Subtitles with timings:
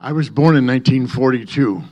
[0.00, 1.82] I was born in 1942.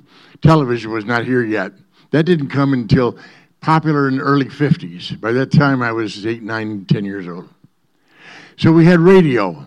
[0.40, 1.72] Television was not here yet.
[2.12, 3.18] That didn't come until
[3.60, 5.20] popular in the early 50s.
[5.20, 7.48] By that time, I was eight, nine, ten years old.
[8.56, 9.66] So we had radio.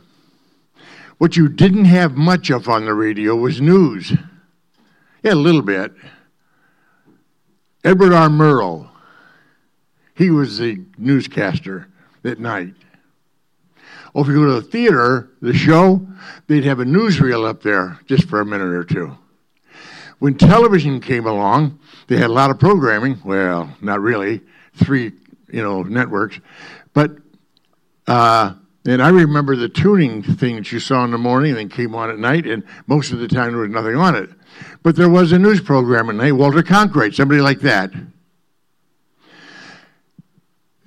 [1.18, 4.14] What you didn't have much of on the radio was news.
[5.22, 5.92] Yeah, a little bit.
[7.84, 8.30] Edward R.
[8.30, 8.90] Murrow,
[10.16, 11.88] he was the newscaster
[12.24, 12.74] at night.
[14.14, 16.06] Or if you go to the theater, the show,
[16.48, 19.18] they'd have a newsreel up there just for a minute or two.
[20.20, 23.20] When television came along, they had a lot of programming.
[23.24, 24.42] Well, not really,
[24.76, 25.14] three,
[25.52, 26.40] you know, networks.
[26.94, 27.12] But,
[28.08, 28.56] uh,
[28.86, 31.96] and I remember the tuning thing that you saw in the morning and then came
[31.96, 34.30] on at night, and most of the time there was nothing on it.
[34.84, 37.92] But there was a news program at night, Walter Cronkite, somebody like that.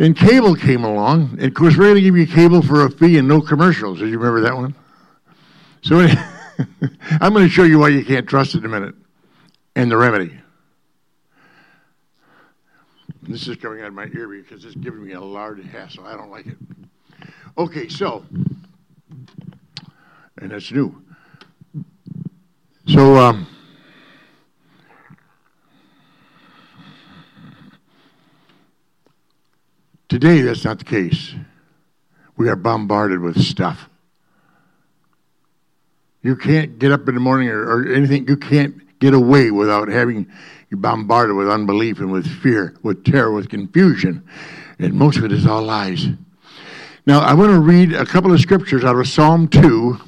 [0.02, 2.91] And cable came along, and of course, we're going to give you cable for a
[2.91, 4.01] fee and no commercials.
[4.01, 4.74] Did you remember that one?
[5.83, 6.01] So
[7.20, 8.96] I'm going to show you why you can't trust it in a minute
[9.77, 10.37] and the remedy.
[13.23, 16.05] This is coming out of my ear because it's giving me a large hassle.
[16.05, 16.57] I don't like it.
[17.57, 18.27] Okay, so,
[20.38, 21.01] and that's new.
[22.88, 23.46] So, um,
[30.13, 31.35] today that's not the case.
[32.37, 33.88] We are bombarded with stuff.
[36.21, 38.29] You can't get up in the morning or, or anything.
[38.29, 40.30] You can't get away without having
[40.68, 44.23] you bombarded with unbelief and with fear, with terror, with confusion.
[44.79, 46.07] And most of it is all lies.
[47.07, 49.99] Now, I want to read a couple of scriptures out of Psalm 2.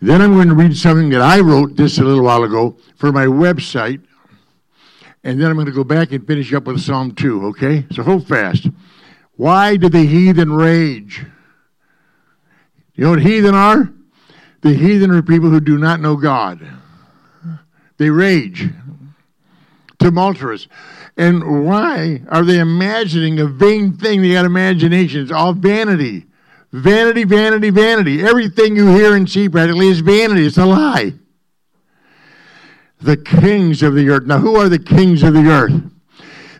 [0.00, 3.10] Then I'm going to read something that I wrote just a little while ago for
[3.10, 4.00] my website.
[5.24, 7.84] And then I'm going to go back and finish up with Psalm 2, okay?
[7.90, 8.68] So hold fast.
[9.36, 11.24] Why do the heathen rage?
[12.94, 13.92] You know what heathen are?
[14.60, 16.66] The heathen are people who do not know God.
[17.96, 18.70] They rage,
[19.98, 20.68] tumultuous.
[21.16, 24.22] And why are they imagining a vain thing?
[24.22, 25.22] They got imagination.
[25.22, 26.26] It's all vanity.
[26.72, 28.22] Vanity, vanity, vanity.
[28.22, 30.46] Everything you hear and see practically is vanity.
[30.46, 31.12] It's a lie.
[33.00, 34.24] The kings of the earth.
[34.24, 35.93] Now, who are the kings of the earth?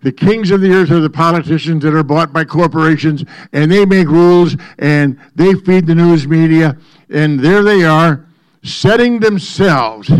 [0.05, 3.85] The kings of the earth are the politicians that are bought by corporations, and they
[3.85, 6.77] make rules, and they feed the news media,
[7.11, 8.27] and there they are,
[8.63, 10.11] setting themselves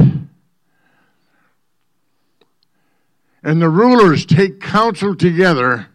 [3.45, 5.87] and the rulers take counsel together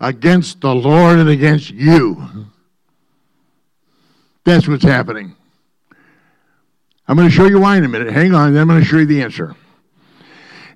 [0.00, 2.46] against the Lord and against you.
[4.44, 5.34] That's what's happening.
[7.08, 8.12] I'm going to show you why in a minute.
[8.12, 9.56] Hang on, then I'm going to show you the answer.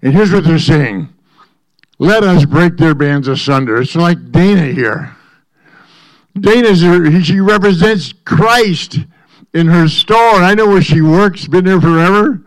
[0.01, 1.13] And here's what they're saying
[1.99, 3.81] Let us break their bands asunder.
[3.81, 5.17] It's like Dana here.
[6.39, 8.99] Dana, she represents Christ
[9.53, 10.17] in her store.
[10.17, 12.43] I know where she works, been there forever.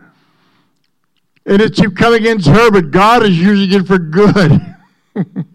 [1.45, 4.75] And it's you come against her, but God is using it for good.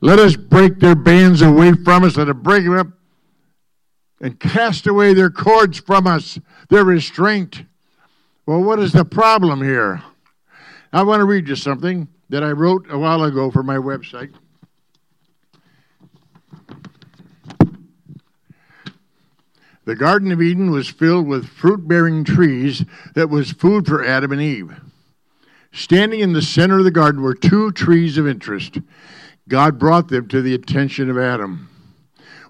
[0.00, 2.16] Let us break their bands away from us.
[2.16, 2.86] Let us break them up
[4.20, 6.38] and cast away their cords from us,
[6.70, 7.64] their restraint.
[8.46, 10.02] Well, what is the problem here?
[10.92, 14.32] I want to read you something that I wrote a while ago for my website.
[19.84, 24.32] The Garden of Eden was filled with fruit bearing trees that was food for Adam
[24.32, 24.80] and Eve.
[25.72, 28.78] Standing in the center of the garden were two trees of interest.
[29.46, 31.68] God brought them to the attention of Adam.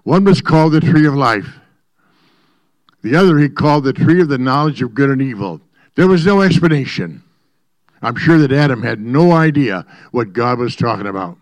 [0.03, 1.59] One was called the tree of life.
[3.01, 5.59] The other he called the tree of the knowledge of good and evil.
[5.95, 7.21] There was no explanation.
[8.03, 11.37] I'm sure that Adam had no idea what God was talking about.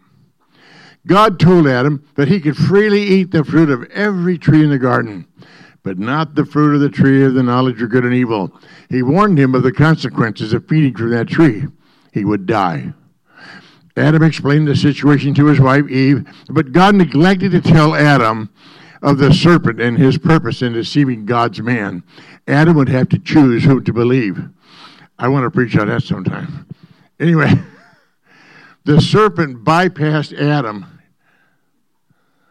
[1.08, 4.78] God told Adam that he could freely eat the fruit of every tree in the
[4.78, 5.28] garden,
[5.82, 8.52] but not the fruit of the tree of the knowledge of good and evil.
[8.90, 11.64] He warned him of the consequences of feeding from that tree.
[12.14, 12.94] He would die.
[13.98, 18.54] Adam explained the situation to his wife Eve, but God neglected to tell Adam
[19.02, 22.04] of the serpent and his purpose in deceiving God's man.
[22.48, 24.40] Adam would have to choose who to believe.
[25.22, 26.68] I want to preach on that sometime.
[27.20, 27.54] Anyway,
[28.86, 31.00] the serpent bypassed Adam.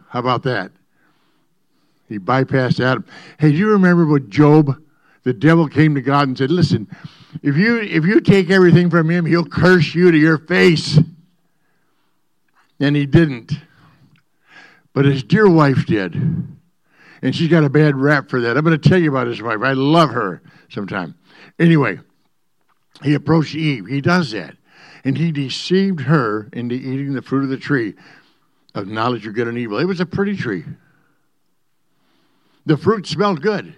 [0.09, 0.71] How about that?
[2.09, 3.05] He bypassed Adam.
[3.41, 4.81] Hey, do you remember what Job,
[5.25, 6.87] the devil came to God and said, Listen,
[7.43, 10.97] if you if you take everything from him, he'll curse you to your face.
[12.79, 13.53] And he didn't.
[14.93, 16.15] But his dear wife did.
[16.15, 18.57] And she's got a bad rap for that.
[18.57, 19.61] I'm going to tell you about his wife.
[19.61, 21.17] I love her sometime.
[21.59, 21.99] Anyway,
[23.03, 23.87] he approached Eve.
[23.87, 24.57] He does that.
[25.05, 27.95] And he deceived her into eating the fruit of the tree
[28.75, 29.79] of knowledge of good and evil.
[29.79, 30.65] It was a pretty tree.
[32.67, 33.75] The fruit smelled good.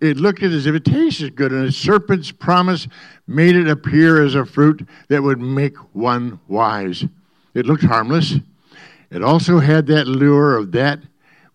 [0.00, 2.86] It looked as if it tasted good, and the serpent's promise
[3.26, 7.04] made it appear as a fruit that would make one wise.
[7.54, 8.34] It looked harmless.
[9.10, 11.00] It also had that lure of that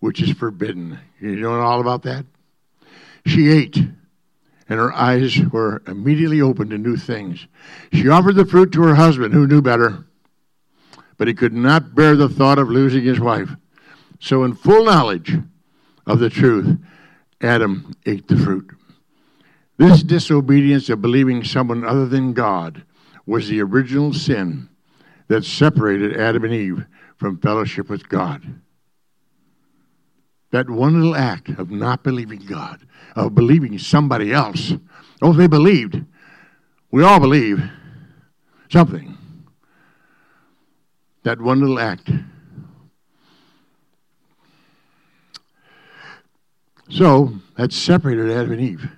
[0.00, 0.98] which is forbidden.
[1.20, 2.24] You know all about that?
[3.26, 3.78] She ate,
[4.70, 7.48] and her eyes were immediately opened to new things.
[7.92, 10.06] She offered the fruit to her husband, who knew better,
[11.18, 13.50] but he could not bear the thought of losing his wife.
[14.20, 15.36] So, in full knowledge
[16.06, 16.78] of the truth,
[17.40, 18.70] Adam ate the fruit.
[19.76, 22.84] This disobedience of believing someone other than God
[23.26, 24.68] was the original sin
[25.26, 28.60] that separated Adam and Eve from fellowship with God.
[30.50, 32.80] That one little act of not believing God,
[33.14, 34.74] of believing somebody else.
[35.22, 36.04] Oh, they believed.
[36.90, 37.62] We all believe
[38.70, 39.16] something.
[41.22, 42.10] That one little act.
[46.88, 48.90] So that separated Adam and Eve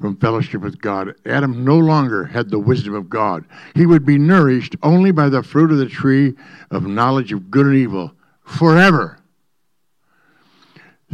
[0.00, 1.14] from fellowship with God.
[1.26, 3.44] Adam no longer had the wisdom of God.
[3.74, 6.34] He would be nourished only by the fruit of the tree
[6.70, 8.12] of knowledge of good and evil
[8.44, 9.17] forever.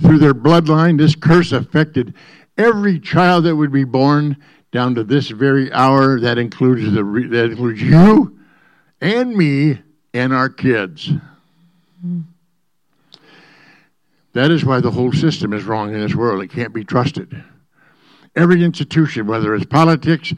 [0.00, 2.14] Through their bloodline, this curse affected
[2.58, 4.36] every child that would be born
[4.72, 6.18] down to this very hour.
[6.18, 8.38] That includes, the, that includes you
[9.00, 9.80] and me
[10.12, 11.10] and our kids.
[14.32, 16.42] That is why the whole system is wrong in this world.
[16.42, 17.44] It can't be trusted
[18.36, 20.32] every institution, whether it's politics,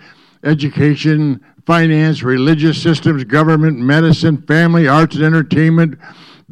[0.44, 5.98] education, finance, religious systems, government, medicine, family, arts and entertainment,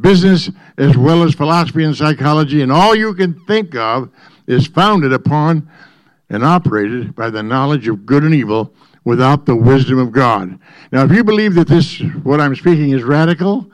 [0.01, 4.11] business, as well as philosophy and psychology, and all you can think of
[4.47, 5.69] is founded upon
[6.31, 8.73] and operated by the knowledge of good and evil
[9.05, 10.59] without the wisdom of God.
[10.91, 13.71] Now, if you believe that this, what I'm speaking, is radical,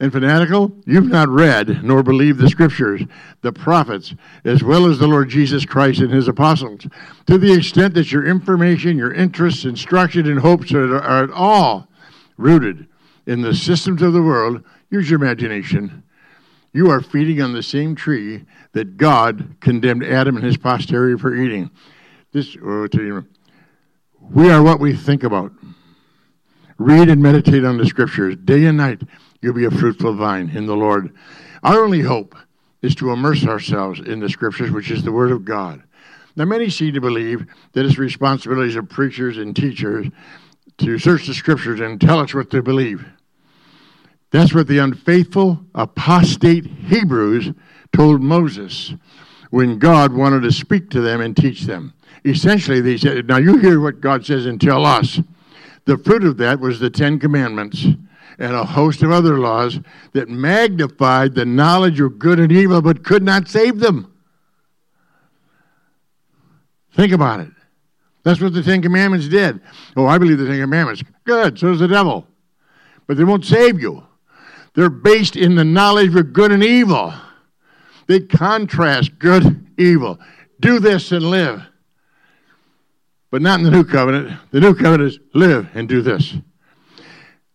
[0.00, 3.02] and fanatical, you've not read nor believed the scriptures,
[3.42, 6.86] the prophets, as well as the Lord Jesus Christ and his apostles.
[7.26, 11.88] To the extent that your information, your interests, instruction, and hopes are, are at all
[12.36, 12.86] rooted
[13.26, 14.62] in the systems of the world,
[14.94, 16.04] use your imagination.
[16.72, 21.34] You are feeding on the same tree that God condemned Adam and his posterity for
[21.34, 21.70] eating.
[22.32, 22.88] This, oh,
[24.20, 25.52] we are what we think about.
[26.78, 29.02] Read and meditate on the scriptures day and night
[29.40, 31.14] you'll be a fruitful vine in the Lord.
[31.62, 32.34] Our only hope
[32.80, 35.82] is to immerse ourselves in the scriptures, which is the Word of God.
[36.36, 40.06] Now, many seem to believe that it's responsibilities of preachers and teachers
[40.78, 43.04] to search the scriptures and tell us what to believe.
[44.34, 47.52] That's what the unfaithful, apostate Hebrews
[47.92, 48.92] told Moses
[49.50, 51.94] when God wanted to speak to them and teach them.
[52.24, 55.20] Essentially, they said, Now you hear what God says and tell us.
[55.84, 57.86] The fruit of that was the Ten Commandments
[58.40, 59.78] and a host of other laws
[60.14, 64.12] that magnified the knowledge of good and evil but could not save them.
[66.96, 67.50] Think about it.
[68.24, 69.60] That's what the Ten Commandments did.
[69.96, 71.04] Oh, I believe the Ten Commandments.
[71.22, 72.26] Good, so does the devil.
[73.06, 74.04] But they won't save you.
[74.74, 77.14] They're based in the knowledge of good and evil.
[78.06, 80.18] They contrast good, evil.
[80.60, 81.62] Do this and live.
[83.30, 84.38] But not in the new covenant.
[84.50, 86.34] The new covenant is live and do this.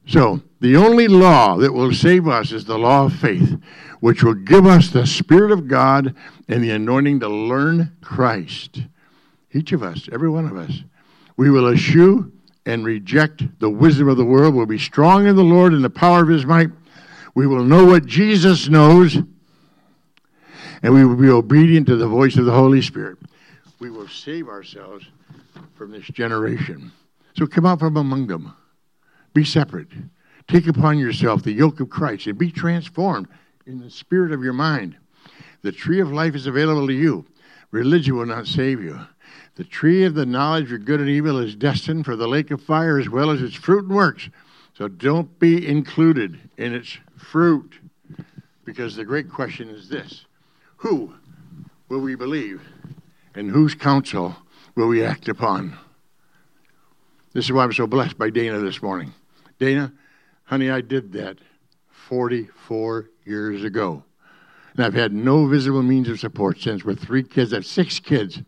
[0.07, 3.57] So, the only law that will save us is the law of faith,
[3.99, 6.15] which will give us the Spirit of God
[6.47, 8.81] and the anointing to learn Christ.
[9.53, 10.83] Each of us, every one of us.
[11.37, 12.31] We will eschew
[12.65, 14.53] and reject the wisdom of the world.
[14.53, 16.69] We'll be strong in the Lord and the power of his might.
[17.39, 22.43] We will know what Jesus knows, and we will be obedient to the voice of
[22.43, 23.17] the Holy Spirit.
[23.79, 25.05] We will save ourselves
[25.75, 26.91] from this generation.
[27.37, 28.53] So come out from among them.
[29.33, 29.87] Be separate.
[30.49, 33.29] Take upon yourself the yoke of Christ and be transformed
[33.65, 34.97] in the spirit of your mind.
[35.61, 37.25] The tree of life is available to you.
[37.71, 38.99] Religion will not save you.
[39.55, 42.61] The tree of the knowledge of good and evil is destined for the lake of
[42.61, 44.27] fire as well as its fruit and works.
[44.77, 47.79] So don't be included in its fruit.
[48.65, 50.25] Because the great question is this
[50.77, 51.13] Who
[51.87, 52.61] will we believe?
[53.35, 54.35] And whose counsel
[54.75, 55.77] will we act upon?
[57.33, 59.13] This is why I'm so blessed by Dana this morning.
[59.59, 59.93] Dana,
[60.45, 61.37] honey, I did that
[61.89, 64.03] 44 years ago.
[64.75, 67.53] And I've had no visible means of support since with three kids.
[67.53, 68.41] I have six kids,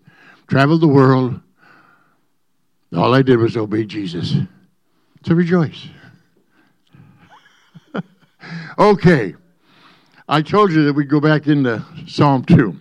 [0.47, 1.39] traveled the world.
[2.95, 4.35] All I did was obey Jesus.
[5.25, 5.87] So rejoice.
[8.77, 9.35] Okay.
[10.27, 12.79] I told you that we'd go back into Psalm 2.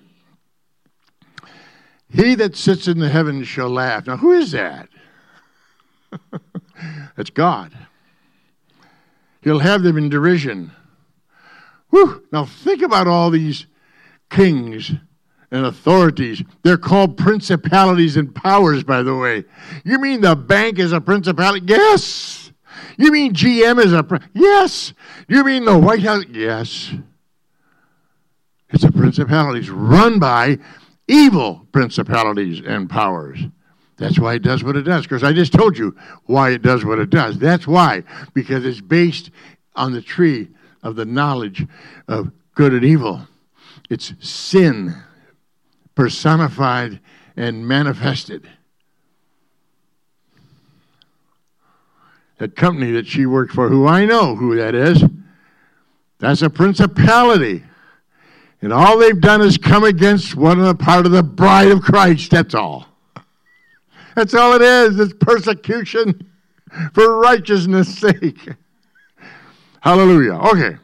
[2.13, 4.07] He that sits in the heavens shall laugh.
[4.07, 4.89] Now, who is that?
[7.17, 7.77] That's God.
[9.43, 10.73] He'll have them in derision.
[11.91, 12.25] Whew.
[12.33, 13.67] Now think about all these
[14.29, 14.93] kings
[15.51, 16.43] and authorities.
[16.63, 19.45] They're called principalities and powers, by the way.
[19.85, 21.67] You mean the bank is a principality?
[21.67, 22.40] Yes.
[22.97, 24.21] You mean GM is a.
[24.35, 24.93] Yes.
[25.29, 26.25] You mean the White House?
[26.31, 26.93] Yes.
[28.71, 30.59] It's a principalities run by
[31.09, 33.41] evil principalities and powers.
[33.97, 35.03] That's why it does what it does.
[35.03, 35.95] Because I just told you
[36.25, 37.39] why it does what it does.
[37.39, 38.05] That's why.
[38.33, 39.31] Because it's based
[39.75, 40.49] on the tree
[40.83, 41.67] of the knowledge
[42.09, 43.27] of good and evil.
[43.91, 44.95] It's sin
[45.95, 47.01] personified
[47.37, 48.49] and manifested.
[52.41, 55.05] That company that she worked for, who I know who that is,
[56.19, 57.63] that's a principality.
[58.63, 61.83] And all they've done is come against one of the part of the bride of
[61.83, 62.31] Christ.
[62.31, 62.87] That's all.
[64.17, 64.99] That's all it is.
[64.99, 66.31] It's persecution
[66.95, 68.49] for righteousness' sake.
[69.83, 70.33] Hallelujah.
[70.33, 70.77] Okay.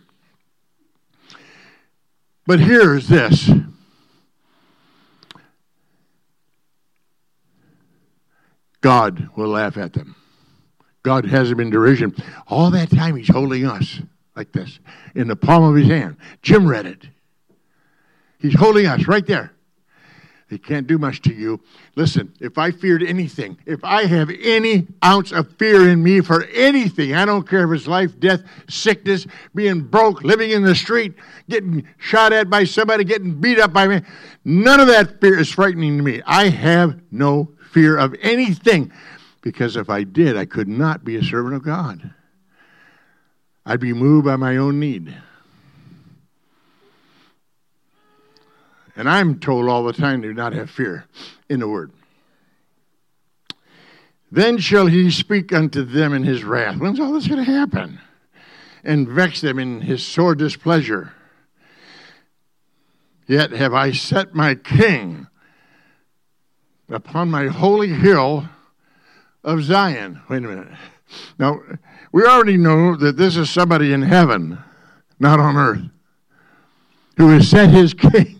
[2.46, 3.50] But here's this.
[8.82, 10.16] God will laugh at them.
[11.06, 12.12] God has them in derision.
[12.48, 14.00] All that time, He's holding us
[14.34, 14.80] like this
[15.14, 16.16] in the palm of His hand.
[16.42, 17.06] Jim read it.
[18.40, 19.52] He's holding us right there.
[20.50, 21.60] He can't do much to you.
[21.94, 26.42] Listen, if I feared anything, if I have any ounce of fear in me for
[26.46, 31.14] anything, I don't care if it's life, death, sickness, being broke, living in the street,
[31.48, 34.00] getting shot at by somebody, getting beat up by me,
[34.44, 36.20] none of that fear is frightening to me.
[36.26, 38.90] I have no fear of anything
[39.46, 42.10] because if I did, I could not be a servant of God.
[43.64, 45.16] I'd be moved by my own need.
[48.96, 51.04] And I'm told all the time to not have fear
[51.48, 51.92] in the word.
[54.32, 56.78] Then shall he speak unto them in his wrath.
[56.78, 58.00] When's all this going to happen?
[58.82, 61.12] And vex them in his sore displeasure.
[63.28, 65.28] Yet have I set my king
[66.88, 68.48] upon my holy hill
[69.46, 70.20] of Zion.
[70.28, 70.68] Wait a minute.
[71.38, 71.60] Now,
[72.12, 74.58] we already know that this is somebody in heaven,
[75.18, 75.82] not on earth,
[77.16, 78.38] who has set his king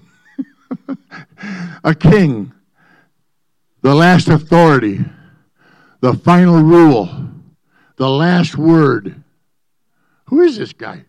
[1.85, 2.53] a king,
[3.83, 5.05] the last authority,
[6.01, 7.09] the final rule,
[7.97, 9.23] the last word.
[10.27, 11.05] Who is this guy?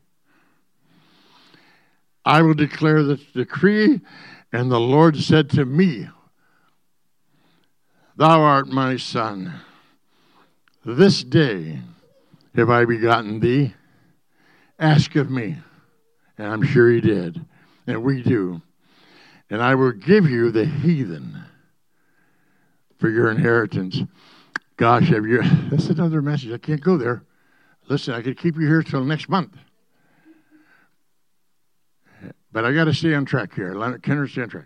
[2.23, 4.01] I will declare the decree,
[4.51, 6.09] and the Lord said to me,
[8.15, 9.53] Thou art my son.
[10.87, 11.81] This day
[12.55, 13.73] have I begotten thee.
[14.79, 15.57] Ask of me.
[16.37, 17.45] And I'm sure he did.
[17.85, 18.61] And we do
[19.49, 21.43] and I will give you the heathen
[22.99, 24.01] for your inheritance.
[24.75, 25.41] Gosh, have you?
[25.71, 26.51] That's another message.
[26.51, 27.23] I can't go there.
[27.87, 29.55] Listen, I could keep you here till next month.
[32.51, 33.73] But I got to stay on track here.
[33.99, 34.65] Kenner, stay on track.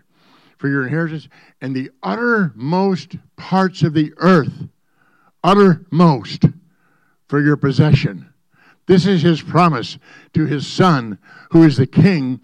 [0.58, 1.28] For your inheritance
[1.60, 4.52] and the uttermost parts of the earth,
[5.44, 6.44] uttermost
[7.28, 8.32] for your possession.
[8.86, 9.98] This is his promise
[10.34, 11.18] to his son,
[11.50, 12.40] who is the king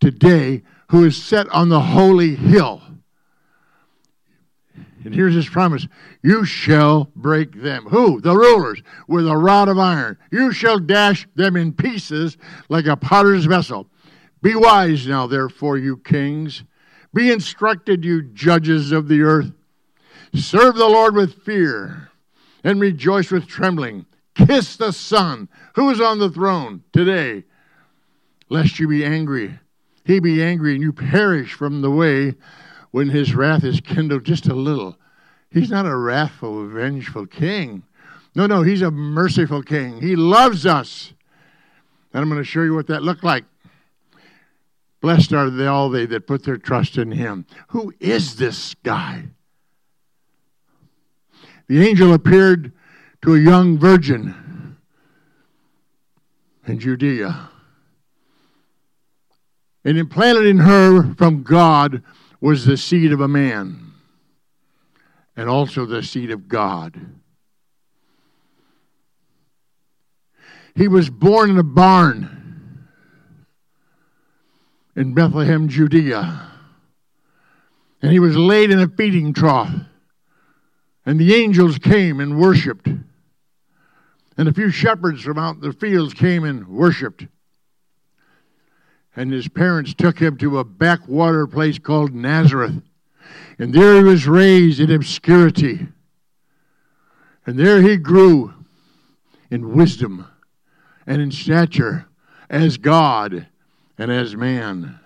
[0.00, 2.82] today who is set on the holy hill.
[5.04, 5.86] And here's his promise
[6.22, 7.84] You shall break them.
[7.86, 8.20] Who?
[8.20, 10.18] The rulers, with a rod of iron.
[10.30, 12.36] You shall dash them in pieces
[12.68, 13.88] like a potter's vessel.
[14.42, 16.64] Be wise now, therefore, you kings.
[17.14, 19.52] Be instructed, you judges of the earth.
[20.34, 22.09] Serve the Lord with fear
[22.64, 24.06] and rejoice with trembling.
[24.34, 27.44] Kiss the Son who is on the throne today,
[28.48, 29.58] lest you be angry
[30.10, 32.34] he be angry and you perish from the way
[32.90, 34.98] when his wrath is kindled just a little.
[35.50, 37.84] He's not a wrathful, vengeful king.
[38.34, 40.00] No, no, he's a merciful king.
[40.00, 41.12] He loves us.
[42.12, 43.44] And I'm going to show you what that looked like.
[45.00, 47.46] Blessed are they all they that put their trust in him.
[47.68, 49.28] Who is this guy?
[51.70, 52.72] The angel appeared
[53.22, 54.76] to a young virgin
[56.66, 57.48] in Judea.
[59.84, 62.02] And implanted in her from God
[62.40, 63.92] was the seed of a man
[65.36, 67.00] and also the seed of God.
[70.74, 72.88] He was born in a barn
[74.96, 76.50] in Bethlehem, Judea.
[78.02, 79.70] And he was laid in a feeding trough.
[81.06, 82.88] And the angels came and worshiped.
[84.36, 87.26] And a few shepherds from out the fields came and worshiped
[89.16, 92.82] and his parents took him to a backwater place called Nazareth.
[93.58, 95.88] And there he was raised in obscurity.
[97.44, 98.54] And there he grew
[99.50, 100.26] in wisdom
[101.06, 102.06] and in stature
[102.48, 103.46] as God
[103.98, 104.98] and as man.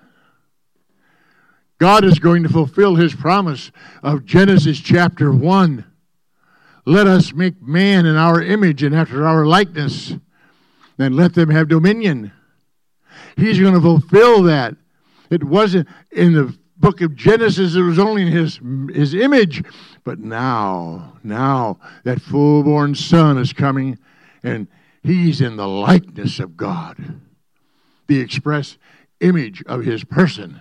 [1.79, 5.85] God is going to fulfill his promise of Genesis chapter 1.
[6.87, 10.15] Let us make man in our image and after our likeness,
[10.99, 12.33] and let them have dominion.
[13.37, 14.77] He's going to fulfill that.
[15.31, 18.61] It wasn't in the book of Genesis, it was only in his,
[18.93, 19.65] his image.
[20.05, 23.99] But now, now that full born son is coming,
[24.43, 24.69] and
[25.03, 27.21] he's in the likeness of God.
[28.07, 28.77] The express
[29.21, 30.61] image of his person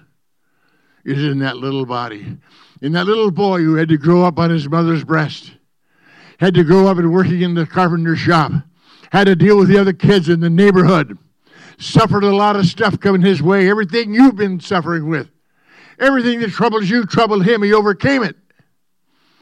[1.05, 2.37] is in that little body.
[2.81, 5.53] In that little boy who had to grow up on his mother's breast
[6.39, 8.51] had to grow up and working in the carpenter shop,
[9.11, 11.17] had to deal with the other kids in the neighborhood,
[11.77, 15.29] suffered a lot of stuff coming his way, everything you've been suffering with.
[15.99, 17.61] Everything that troubles you troubled him.
[17.61, 18.35] He overcame it.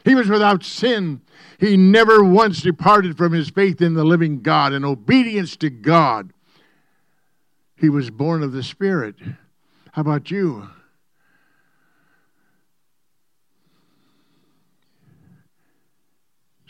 [0.04, 1.22] He was without sin.
[1.58, 6.32] He never once departed from his faith in the living God and obedience to God.
[7.76, 9.16] He was born of the Spirit.
[9.92, 10.68] How about you?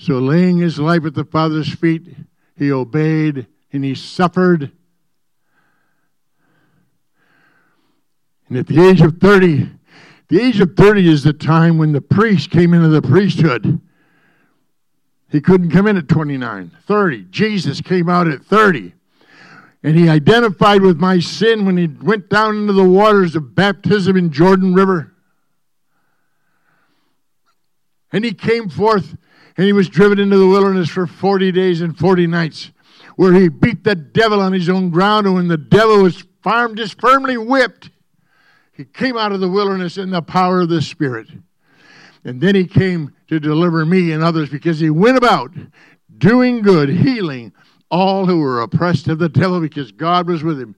[0.02, 2.16] So, laying his life at the Father's feet,
[2.56, 4.72] he obeyed and he suffered.
[8.48, 9.70] And at the age of 30,
[10.26, 13.80] the age of 30 is the time when the priest came into the priesthood.
[15.30, 17.26] He couldn't come in at 29, 30.
[17.30, 18.94] Jesus came out at 30.
[19.84, 24.16] And he identified with my sin when he went down into the waters of baptism
[24.16, 25.14] in Jordan River.
[28.10, 29.16] And he came forth
[29.56, 32.70] and he was driven into the wilderness for 40 days and 40 nights,
[33.16, 35.26] where he beat the devil on his own ground.
[35.26, 37.90] And when the devil was farm, just firmly whipped,
[38.72, 41.28] he came out of the wilderness in the power of the Spirit.
[42.24, 45.50] And then he came to deliver me and others because he went about
[46.18, 47.52] doing good, healing
[47.90, 50.74] all who were oppressed of the devil because God was with him.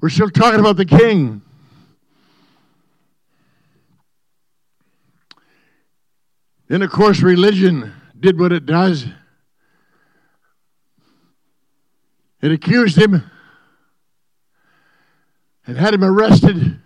[0.00, 1.42] We're still talking about the king.
[6.68, 9.06] Then, of course, religion did what it does.
[12.42, 13.28] It accused him
[15.66, 16.78] and had him arrested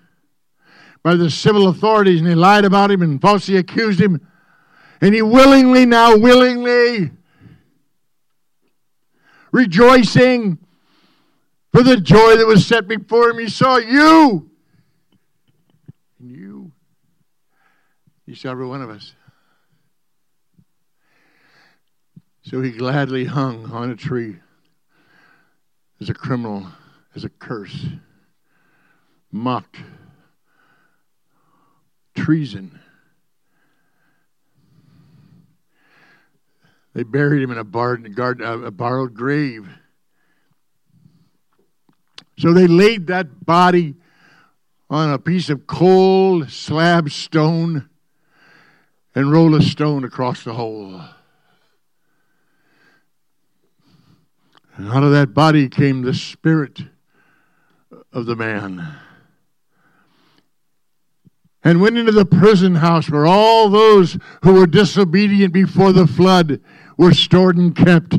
[1.03, 4.27] by the civil authorities, and they lied about him and falsely accused him.
[5.01, 7.11] And he willingly, now willingly,
[9.51, 10.59] rejoicing
[11.73, 14.49] for the joy that was set before him, he saw you.
[16.21, 16.71] And you.
[18.27, 19.15] He saw every one of us.
[22.43, 24.37] So he gladly hung on a tree
[26.01, 26.67] as a criminal,
[27.15, 27.87] as a curse,
[29.31, 29.77] mocked,
[32.17, 32.81] treason.
[36.95, 39.69] They buried him in a, bar, uh, a borrowed grave.
[42.39, 43.95] So they laid that body
[44.91, 47.89] on a piece of cold slab stone
[49.15, 51.03] and rolled a stone across the hole.
[54.77, 56.81] And out of that body came the spirit
[58.13, 58.97] of the man.
[61.65, 66.61] And went into the prison house where all those who were disobedient before the flood
[66.97, 68.19] were stored and kept.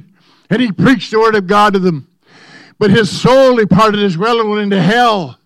[0.50, 2.08] And he preached the word of God to them.
[2.80, 5.40] But his soul departed as well and went into hell.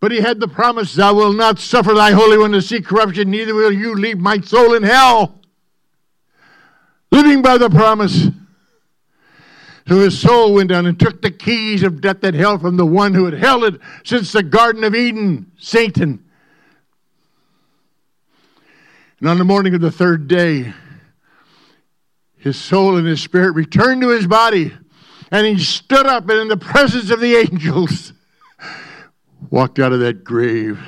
[0.00, 3.30] But he had the promise, Thou wilt not suffer thy Holy One to see corruption,
[3.30, 5.40] neither will you leave my soul in hell.
[7.12, 8.28] Living by the promise.
[9.88, 12.86] So his soul went down and took the keys of death and hell from the
[12.86, 16.24] one who had held it since the Garden of Eden, Satan.
[19.18, 20.72] And on the morning of the third day,
[22.36, 24.72] his soul and his spirit returned to his body,
[25.30, 28.12] and he stood up and in the presence of the angels
[29.50, 30.80] walked out of that grave.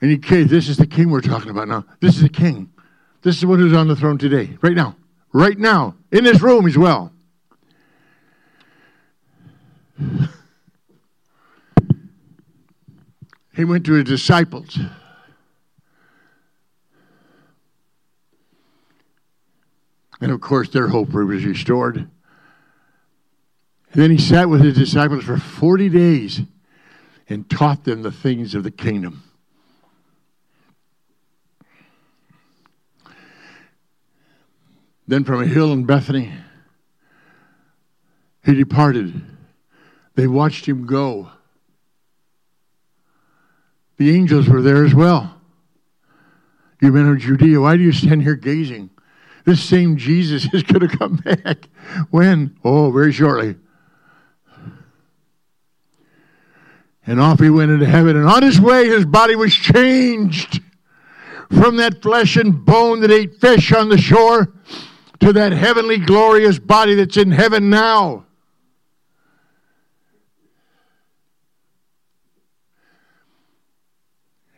[0.00, 0.46] And he came.
[0.46, 1.84] This is the king we're talking about now.
[2.00, 2.70] This is the king.
[3.22, 4.94] This is the one who's on the throne today, right now
[5.32, 7.12] right now, in this room as well.
[13.54, 14.78] He went to his disciples.
[20.20, 21.96] And of course, their hope was restored.
[21.96, 22.08] And
[23.92, 26.42] then he sat with his disciples for 40 days
[27.28, 29.27] and taught them the things of the kingdom.
[35.08, 36.30] Then from a hill in Bethany,
[38.44, 39.22] he departed.
[40.14, 41.30] They watched him go.
[43.96, 45.34] The angels were there as well.
[46.82, 48.90] You men of Judea, why do you stand here gazing?
[49.46, 51.70] This same Jesus is going to come back.
[52.10, 52.58] When?
[52.62, 53.56] Oh, very shortly.
[57.06, 58.14] And off he went into heaven.
[58.14, 60.60] And on his way, his body was changed
[61.48, 64.52] from that flesh and bone that ate fish on the shore
[65.20, 68.24] to that heavenly, glorious body that's in heaven now.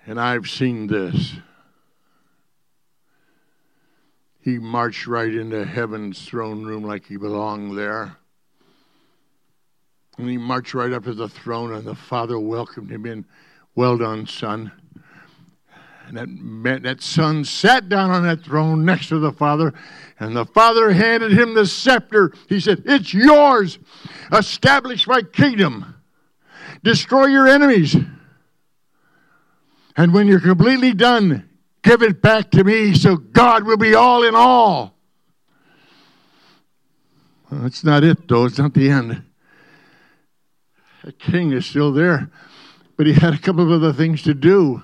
[0.06, 1.34] And I've seen this.
[4.40, 8.16] He marched right into heaven's throne room like he belonged there.
[10.18, 13.24] And he marched right up to the throne, and the Father welcomed him in.
[13.74, 14.72] Well done, son.
[16.10, 19.72] And that, that son sat down on that throne next to the Father,
[20.18, 22.32] and the Father handed him the scepter.
[22.48, 23.78] He said, It's yours.
[24.32, 25.94] Establish my kingdom.
[26.82, 27.94] Destroy your enemies.
[29.96, 31.48] And when you're completely done,
[31.82, 34.96] give it back to me so God will be all in all.
[37.50, 38.46] Well, that's not it, though.
[38.46, 39.22] It's not the end.
[41.04, 42.30] The king is still there,
[42.96, 44.82] but he had a couple of other things to do.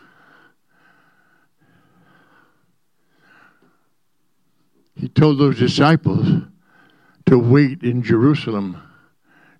[4.97, 6.27] He told those disciples
[7.27, 8.81] to wait in Jerusalem,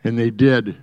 [0.03, 0.77] and they did.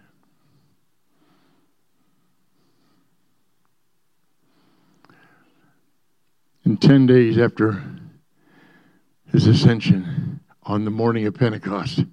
[6.63, 7.83] And 10 days after
[9.31, 12.05] his ascension, on the morning of Pentecost,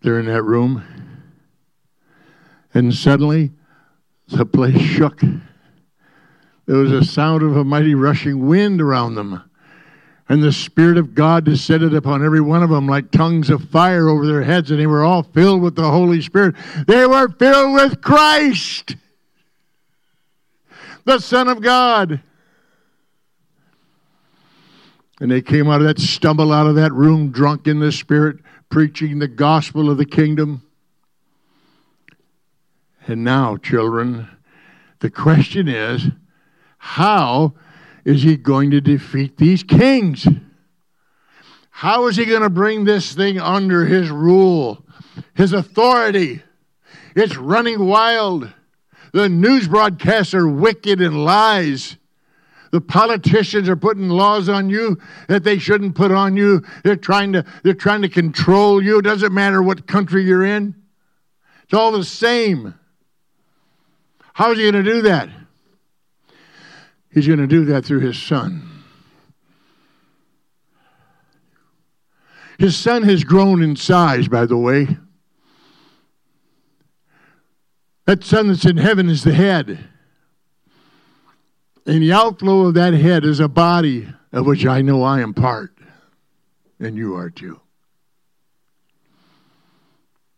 [0.00, 0.82] they're in that room
[2.74, 3.52] and suddenly
[4.28, 5.20] the place shook.
[6.66, 9.42] There was a sound of a mighty rushing wind around them.
[10.28, 14.08] And the Spirit of God descended upon every one of them like tongues of fire
[14.08, 16.54] over their heads, and they were all filled with the Holy Spirit.
[16.86, 18.96] They were filled with Christ,
[21.04, 22.22] the Son of God.
[25.20, 28.38] And they came out of that, stumble out of that room drunk in the Spirit,
[28.70, 30.62] preaching the gospel of the kingdom.
[33.06, 34.28] And now, children,
[35.00, 36.06] the question is
[36.78, 37.54] how
[38.04, 40.26] is he going to defeat these kings?
[41.70, 44.84] How is he going to bring this thing under his rule,
[45.34, 46.42] his authority?
[47.14, 48.52] It's running wild.
[49.12, 51.96] The news broadcasts are wicked and lies.
[52.70, 56.62] The politicians are putting laws on you that they shouldn't put on you.
[56.84, 58.98] They're trying to, they're trying to control you.
[58.98, 60.74] It doesn't matter what country you're in.
[61.64, 62.74] It's all the same.
[64.32, 65.28] How's he going to do that?
[67.12, 68.68] He's going to do that through his son.
[72.58, 74.96] His son has grown in size, by the way.
[78.06, 79.88] That son that's in heaven is the head.
[81.86, 85.34] And the outflow of that head is a body of which I know I am
[85.34, 85.76] part,
[86.78, 87.60] and you are too.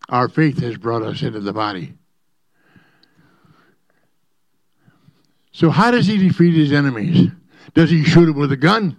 [0.08, 1.94] Our faith has brought us into the body.
[5.54, 7.30] So, how does he defeat his enemies?
[7.74, 8.96] Does he shoot them with a gun?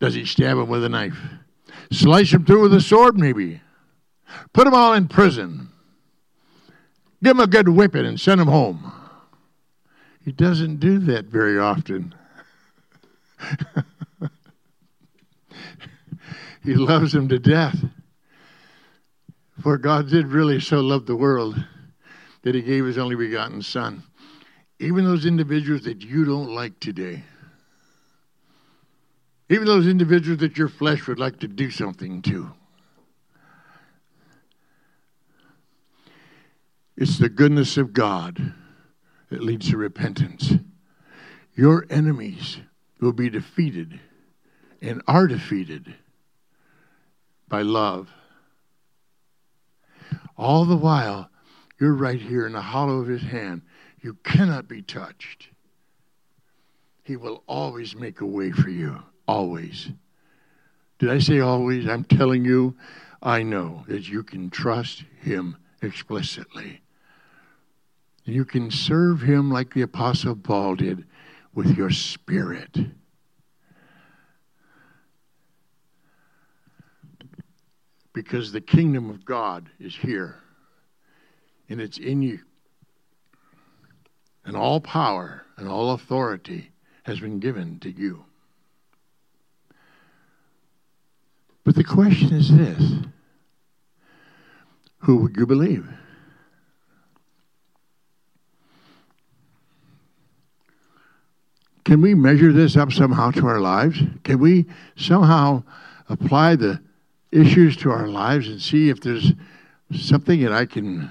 [0.00, 1.16] Does he stab them with a knife?
[1.92, 3.60] Slice them through with a sword, maybe?
[4.52, 5.68] Put them all in prison.
[7.22, 8.92] Give them a good whipping and send them home.
[10.24, 12.16] He doesn't do that very often.
[16.64, 17.78] he loves them to death.
[19.62, 21.64] For God did really so love the world
[22.42, 24.02] that he gave his only begotten Son
[24.82, 27.22] even those individuals that you don't like today,
[29.48, 32.52] even those individuals that your flesh would like to do something to.
[36.96, 38.54] It's the goodness of God
[39.30, 40.54] that leads to repentance.
[41.54, 42.58] Your enemies
[43.00, 44.00] will be defeated
[44.80, 45.94] and are defeated
[47.48, 48.10] by love.
[50.36, 51.30] All the while,
[51.80, 53.62] you're right here in the hollow of his hand,
[54.02, 55.48] you cannot be touched.
[57.04, 59.02] He will always make a way for you.
[59.26, 59.90] Always.
[60.98, 61.88] Did I say always?
[61.88, 62.76] I'm telling you,
[63.22, 66.80] I know that you can trust Him explicitly.
[68.24, 71.04] You can serve Him like the Apostle Paul did
[71.54, 72.76] with your spirit.
[78.12, 80.36] Because the kingdom of God is here
[81.68, 82.40] and it's in you
[84.52, 86.72] and all power and all authority
[87.04, 88.26] has been given to you.
[91.64, 92.96] But the question is this
[94.98, 95.88] who would you believe?
[101.86, 104.02] Can we measure this up somehow to our lives?
[104.22, 105.62] Can we somehow
[106.10, 106.78] apply the
[107.30, 109.32] issues to our lives and see if there's
[109.94, 111.10] something that I can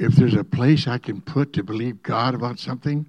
[0.00, 3.04] if there's a place I can put to believe God about something,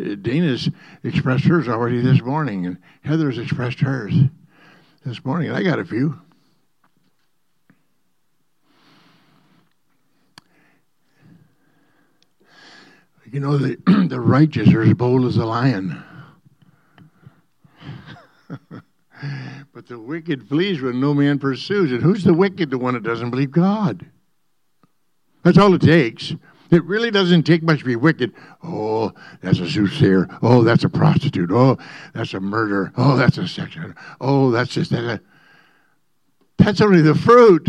[0.00, 0.70] uh, Dana's
[1.04, 4.14] expressed hers already this morning, and Heather's expressed hers
[5.04, 5.48] this morning.
[5.48, 6.18] And I got a few.
[13.30, 13.76] You know, the,
[14.08, 16.02] the righteous are as bold as a lion.
[19.74, 21.92] but the wicked flees when no man pursues.
[21.92, 22.70] And who's the wicked?
[22.70, 24.06] The one that doesn't believe God.
[25.42, 26.34] That's all it takes.
[26.70, 28.32] It really doesn't take much to be wicked.
[28.62, 30.26] Oh, that's a soothsayer.
[30.40, 31.50] Oh, that's a prostitute.
[31.52, 31.76] Oh,
[32.14, 32.92] that's a murderer.
[32.96, 33.94] Oh, that's a section.
[34.20, 35.20] Oh, that's just that.
[36.56, 37.68] That's only the fruit.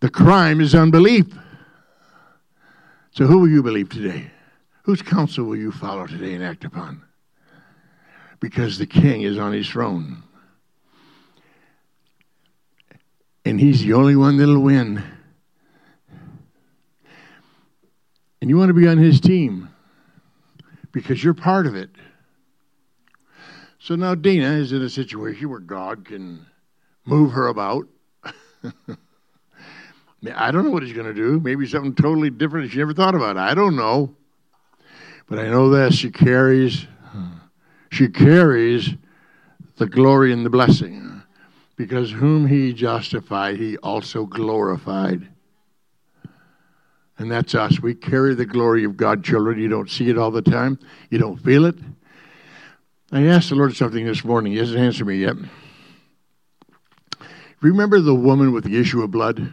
[0.00, 1.26] The crime is unbelief.
[3.10, 4.30] So, who will you believe today?
[4.84, 7.02] Whose counsel will you follow today and act upon?
[8.40, 10.22] Because the king is on his throne.
[13.44, 15.02] And he's the only one that'll win.
[18.40, 19.68] And you want to be on his team
[20.92, 21.90] because you're part of it.
[23.78, 26.46] So now Dana is in a situation where God can
[27.04, 27.86] move her about.
[30.34, 31.40] I don't know what he's going to do.
[31.40, 33.36] Maybe something totally different she never thought about.
[33.38, 34.14] I don't know.
[35.28, 36.86] But I know this she carries
[37.90, 38.90] she carries
[39.76, 41.22] the glory and the blessing
[41.76, 45.28] because whom he justified he also glorified.
[47.20, 47.82] And that's us.
[47.82, 49.58] We carry the glory of God, children.
[49.58, 50.78] You don't see it all the time.
[51.10, 51.74] You don't feel it.
[53.12, 54.52] I asked the Lord something this morning.
[54.52, 55.36] He hasn't answered me yet.
[57.60, 59.52] Remember the woman with the issue of blood?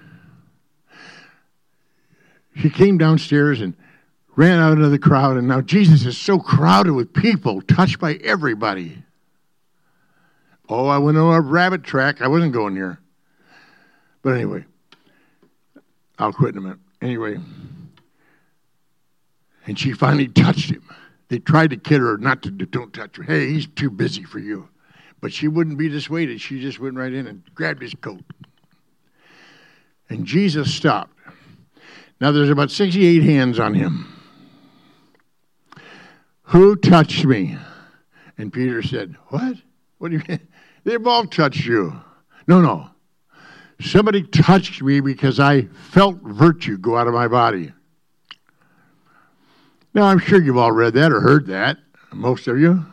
[2.55, 3.75] She came downstairs and
[4.37, 8.13] ran out into the crowd, and now Jesus is so crowded with people, touched by
[8.23, 9.03] everybody.
[10.69, 12.21] Oh, I went on a rabbit track.
[12.21, 12.99] I wasn't going here.
[14.21, 14.63] But anyway,
[16.17, 16.79] I'll quit in a minute.
[17.07, 17.39] Anyway,
[19.65, 20.83] and she finally touched him.
[21.29, 23.23] They tried to kid her not to don't touch her.
[23.23, 24.67] Hey, he's too busy for you.
[25.21, 26.41] But she wouldn't be dissuaded.
[26.41, 28.19] She just went right in and grabbed his coat.
[30.09, 31.17] And Jesus stopped.
[32.19, 34.13] Now there's about 68 hands on him.
[36.43, 37.57] Who touched me?
[38.37, 39.55] And Peter said, What?
[39.99, 40.45] What do you mean?
[40.83, 42.01] They've all touched you.
[42.47, 42.89] No, no.
[43.79, 47.71] Somebody touched me because I felt virtue go out of my body.
[49.93, 51.77] Now, I'm sure you've all read that or heard that,
[52.11, 52.85] most of you.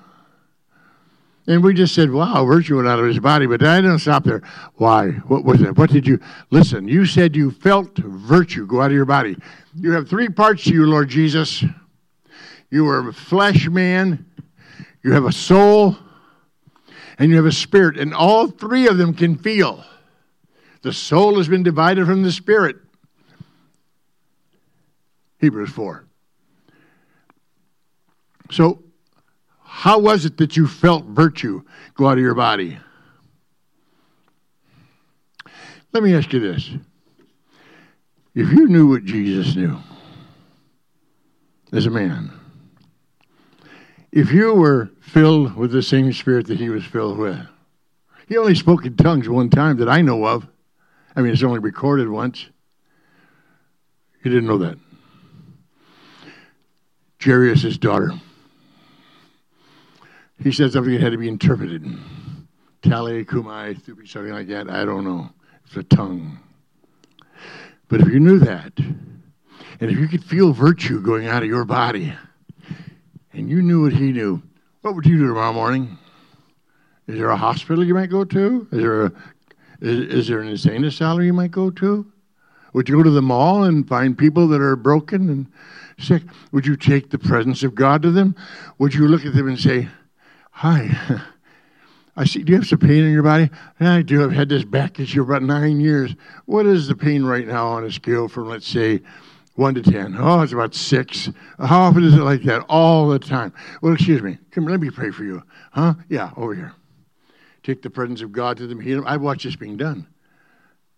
[1.47, 4.25] And we just said, wow, virtue went out of his body, but I didn't stop
[4.25, 4.43] there.
[4.77, 5.11] Why?
[5.11, 5.77] What was it?
[5.77, 6.19] What did you
[6.51, 6.89] listen?
[6.89, 9.37] You said you felt virtue go out of your body.
[9.75, 11.63] You have three parts to you, Lord Jesus.
[12.71, 14.25] You are a flesh man,
[15.03, 15.97] you have a soul,
[17.19, 19.85] and you have a spirit, and all three of them can feel.
[20.85, 22.77] The soul has been divided from the spirit.
[25.39, 26.05] Hebrews 4.
[28.51, 28.83] So
[29.63, 31.63] how was it that you felt virtue
[31.95, 32.79] go out of your body?
[35.95, 36.69] Let me ask you this.
[38.35, 39.79] If you knew what Jesus knew
[41.73, 42.31] as a man,
[44.13, 47.41] if you were filled with the same spirit that he was filled with,
[48.29, 50.47] he only spoke in tongues one time that I know of.
[51.17, 52.47] I mean, it's only recorded once.
[54.23, 54.79] You didn't know that.
[57.23, 58.11] Jairus' daughter
[60.45, 61.83] he said something that had to be interpreted.
[62.83, 64.69] Tale, kumai, something like that.
[64.69, 65.31] I don't know.
[65.65, 66.39] It's a tongue.
[67.89, 71.65] But if you knew that, and if you could feel virtue going out of your
[71.65, 72.13] body,
[73.33, 74.43] and you knew what he knew,
[74.83, 75.97] what would you do tomorrow morning?
[77.07, 78.69] Is there a hospital you might go to?
[78.71, 79.13] Is there a
[79.85, 82.07] is, is there an insane asylum you might go to?
[82.73, 85.47] Would you go to the mall and find people that are broken and
[85.99, 86.23] sick?
[86.53, 88.35] Would you take the presence of God to them?
[88.79, 89.89] Would you look at them and say,
[90.53, 91.21] Hi.
[92.17, 93.51] I see, do you have some pain in your body?
[93.81, 94.23] I do.
[94.23, 96.15] I've had this back issue about nine years.
[96.47, 99.03] What is the pain right now on a scale from, let's say,
[99.57, 100.17] one to ten?
[100.17, 101.29] Oh, it's about six.
[101.59, 102.65] How often is it like that?
[102.69, 103.53] All the time.
[103.83, 104.39] Well, excuse me.
[104.53, 105.43] Come, let me pray for you.
[105.73, 105.95] Huh?
[106.09, 106.73] Yeah, over here.
[107.65, 109.07] Take the presence of God to them, heal them.
[109.09, 110.07] I've watched this being done,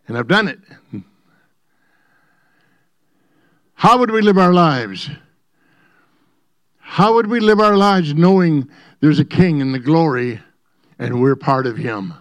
[0.09, 0.59] and I've done it.
[3.74, 5.09] How would we live our lives?
[6.79, 8.68] How would we live our lives knowing
[9.00, 10.40] there's a king in the glory
[10.98, 12.14] and we're part of him?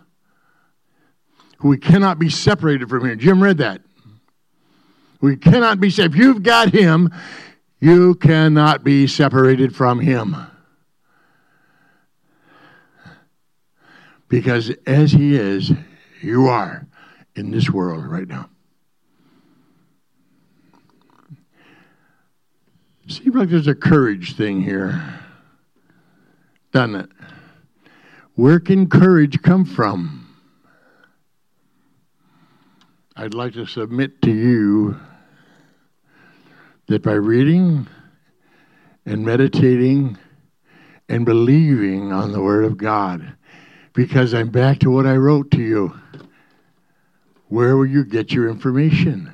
[1.64, 3.18] We cannot be separated from him.
[3.18, 3.82] Jim read that.
[5.22, 7.10] We cannot be If you've got him,
[7.80, 10.36] you cannot be separated from him.
[14.28, 15.72] Because as he is,
[16.22, 16.88] you are
[17.36, 18.50] in this world right now.
[23.08, 25.20] Seems like there's a courage thing here,
[26.72, 27.10] doesn't it?
[28.34, 30.28] Where can courage come from?
[33.16, 35.00] I'd like to submit to you
[36.88, 37.88] that by reading
[39.06, 40.18] and meditating
[41.08, 43.36] and believing on the Word of God,
[43.96, 46.00] because I'm back to what I wrote to you.
[47.48, 49.34] Where will you get your information?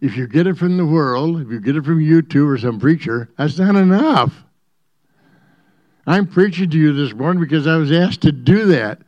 [0.00, 2.80] If you get it from the world, if you get it from YouTube or some
[2.80, 4.44] preacher, that's not enough.
[6.06, 9.00] I'm preaching to you this morning because I was asked to do that.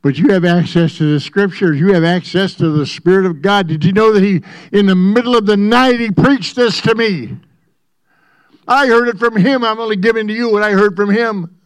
[0.00, 1.78] But you have access to the scriptures.
[1.78, 3.66] You have access to the Spirit of God.
[3.66, 6.94] Did you know that He, in the middle of the night, He preached this to
[6.94, 7.36] me?
[8.66, 9.64] I heard it from Him.
[9.64, 11.57] I'm only giving to you what I heard from Him.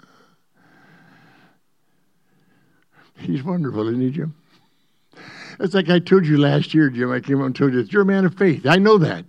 [3.23, 4.35] He's wonderful, isn't he, Jim?
[5.61, 7.13] It's like I told you last year, Jim.
[7.13, 8.67] I came up and told you, you're a man of faith.
[8.67, 9.27] I know that.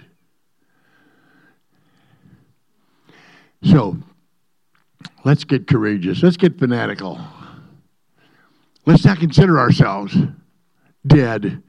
[3.63, 3.97] So,
[5.23, 6.23] let's get courageous.
[6.23, 7.19] Let's get fanatical.
[8.86, 10.17] Let's not consider ourselves
[11.06, 11.62] dead.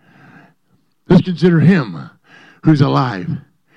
[1.08, 2.10] Let's consider Him
[2.64, 3.30] who's alive,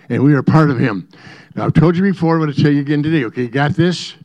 [0.09, 1.09] and we are part of Him.
[1.55, 3.25] Now, I've told you before, I'm going to tell you again today.
[3.25, 4.15] Okay, you got this?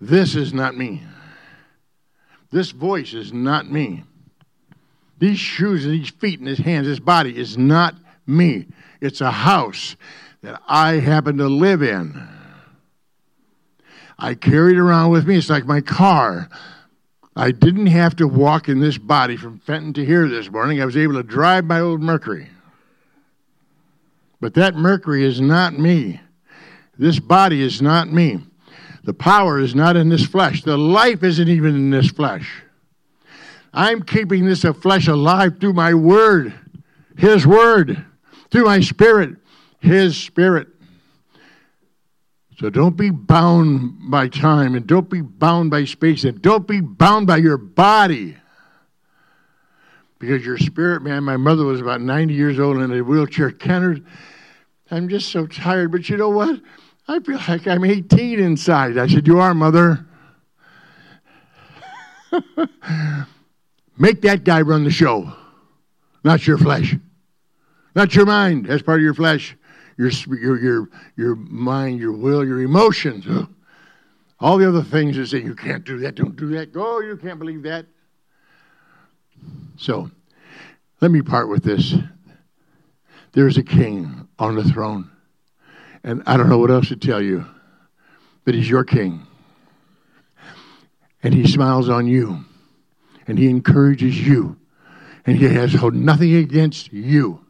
[0.00, 1.02] This is not me.
[2.54, 4.04] This voice is not me.
[5.18, 7.96] These shoes and these feet and his hands, this body is not
[8.28, 8.66] me.
[9.00, 9.96] It's a house
[10.42, 12.28] that I happen to live in.
[14.16, 15.36] I carry it around with me.
[15.36, 16.48] It's like my car.
[17.34, 20.80] I didn't have to walk in this body from Fenton to here this morning.
[20.80, 22.50] I was able to drive my old Mercury.
[24.40, 26.20] But that Mercury is not me.
[26.96, 28.38] This body is not me.
[29.04, 30.62] The power is not in this flesh.
[30.62, 32.62] The life isn't even in this flesh.
[33.72, 36.54] I'm keeping this flesh alive through my word,
[37.16, 38.04] His word,
[38.50, 39.36] through my spirit,
[39.78, 40.68] His spirit.
[42.56, 46.80] So don't be bound by time and don't be bound by space and don't be
[46.80, 48.36] bound by your body.
[50.18, 53.50] Because your spirit, man, my mother was about 90 years old in a wheelchair.
[53.50, 54.06] Kennard,
[54.90, 56.60] I'm just so tired, but you know what?
[57.06, 58.96] I feel like I'm 18 inside.
[58.96, 60.06] I said, You are, mother.
[63.98, 65.32] Make that guy run the show,
[66.24, 66.96] not your flesh,
[67.94, 69.56] not your mind That's part of your flesh,
[69.96, 73.26] your, your, your, your mind, your will, your emotions.
[74.40, 77.00] All the other things that say, you can't do that, don't do that, go, oh,
[77.00, 77.86] you can't believe that.
[79.76, 80.10] So,
[81.00, 81.94] let me part with this.
[83.32, 85.10] There's a king on the throne.
[86.04, 87.46] And I don't know what else to tell you,
[88.44, 89.26] but he's your king.
[91.22, 92.44] And he smiles on you
[93.26, 94.58] and he encourages you.
[95.26, 97.40] And he has nothing against you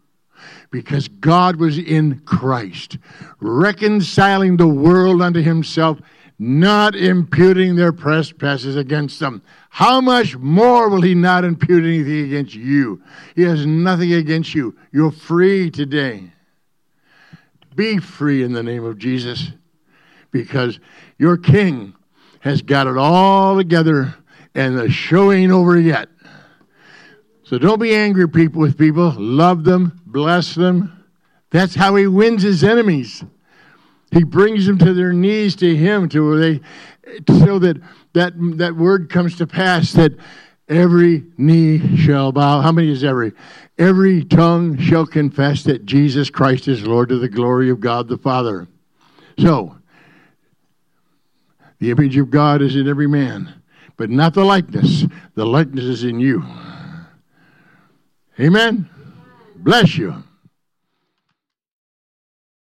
[0.70, 2.98] because God was in Christ,
[3.40, 5.98] reconciling the world unto himself,
[6.38, 9.42] not imputing their trespasses against them.
[9.70, 13.02] How much more will he not impute anything against you?
[13.34, 14.76] He has nothing against you.
[14.92, 16.30] You're free today.
[17.74, 19.50] Be free in the name of Jesus
[20.30, 20.78] because
[21.18, 21.94] your king
[22.40, 24.14] has got it all together
[24.54, 26.08] and the show ain't over yet.
[27.44, 29.14] So don't be angry people with people.
[29.16, 31.04] Love them, bless them.
[31.50, 33.22] That's how he wins his enemies.
[34.10, 36.60] He brings them to their knees to him to where they
[37.28, 37.80] so that
[38.12, 40.12] that that word comes to pass that
[40.68, 42.60] every knee shall bow.
[42.60, 43.32] How many is every?
[43.76, 48.18] Every tongue shall confess that Jesus Christ is Lord to the glory of God the
[48.18, 48.68] Father.
[49.38, 49.76] So,
[51.80, 53.62] the image of God is in every man
[53.96, 55.04] but not the likeness.
[55.34, 56.44] The likeness is in you.
[58.38, 58.88] Amen.
[59.56, 60.22] Bless you.